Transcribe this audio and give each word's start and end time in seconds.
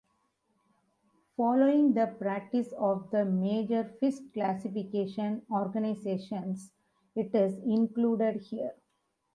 Following 1.37 1.93
the 1.93 2.07
practice 2.07 2.71
of 2.73 3.11
the 3.11 3.23
major 3.23 3.83
fish 3.99 4.15
classification 4.33 5.43
organizations, 5.51 6.71
it 7.13 7.35
is 7.35 7.55
included 7.63 8.41
here. 8.41 8.73